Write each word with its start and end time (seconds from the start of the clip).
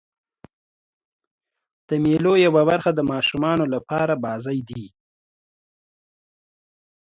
د 1.89 1.89
مېلو 2.03 2.33
یوه 2.45 2.61
برخه 2.69 2.91
د 2.95 2.99
ماشومانو 3.11 3.63
له 3.73 3.79
پاره 3.89 4.15
بازۍ 4.23 4.59
دي. 4.69 4.85